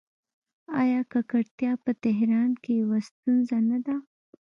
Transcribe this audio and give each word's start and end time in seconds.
آیا 0.81 1.01
ککړتیا 1.11 1.71
په 1.85 1.91
تهران 2.03 2.49
کې 2.63 2.71
یوه 2.81 2.97
ستونزه 3.07 3.57
نه 3.69 3.77
ده؟ 3.85 3.95